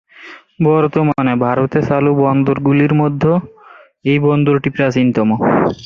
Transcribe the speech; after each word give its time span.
বর্তমানে 0.63 1.33
ভারতের 1.45 1.83
চালু 1.89 2.11
বন্দরগুলির 2.21 2.93
মধ্যে 2.93 3.33
এই 4.05 4.17
বন্দরটি 4.19 4.69
প্রাচীনতম। 4.75 5.29